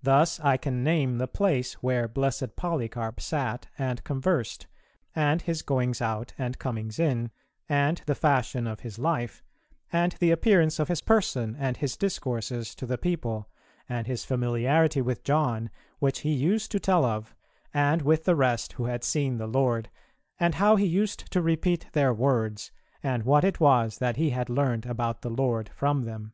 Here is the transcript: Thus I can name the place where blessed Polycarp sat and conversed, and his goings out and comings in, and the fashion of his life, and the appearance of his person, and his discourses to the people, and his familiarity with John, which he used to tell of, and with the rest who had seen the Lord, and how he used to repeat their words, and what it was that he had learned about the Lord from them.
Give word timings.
Thus 0.00 0.40
I 0.40 0.56
can 0.56 0.82
name 0.82 1.18
the 1.18 1.28
place 1.28 1.74
where 1.82 2.08
blessed 2.08 2.56
Polycarp 2.56 3.20
sat 3.20 3.66
and 3.76 4.02
conversed, 4.02 4.66
and 5.14 5.42
his 5.42 5.60
goings 5.60 6.00
out 6.00 6.32
and 6.38 6.58
comings 6.58 6.98
in, 6.98 7.30
and 7.68 8.00
the 8.06 8.14
fashion 8.14 8.66
of 8.66 8.80
his 8.80 8.98
life, 8.98 9.42
and 9.92 10.12
the 10.12 10.30
appearance 10.30 10.78
of 10.78 10.88
his 10.88 11.02
person, 11.02 11.54
and 11.58 11.76
his 11.76 11.98
discourses 11.98 12.74
to 12.76 12.86
the 12.86 12.96
people, 12.96 13.50
and 13.90 14.06
his 14.06 14.24
familiarity 14.24 15.02
with 15.02 15.22
John, 15.22 15.68
which 15.98 16.20
he 16.20 16.32
used 16.32 16.70
to 16.72 16.80
tell 16.80 17.04
of, 17.04 17.34
and 17.74 18.00
with 18.00 18.24
the 18.24 18.34
rest 18.34 18.72
who 18.72 18.86
had 18.86 19.04
seen 19.04 19.36
the 19.36 19.46
Lord, 19.46 19.90
and 20.40 20.54
how 20.54 20.76
he 20.76 20.86
used 20.86 21.30
to 21.30 21.42
repeat 21.42 21.88
their 21.92 22.14
words, 22.14 22.72
and 23.02 23.24
what 23.24 23.44
it 23.44 23.60
was 23.60 23.98
that 23.98 24.16
he 24.16 24.30
had 24.30 24.48
learned 24.48 24.86
about 24.86 25.20
the 25.20 25.28
Lord 25.28 25.68
from 25.68 26.04
them. 26.04 26.32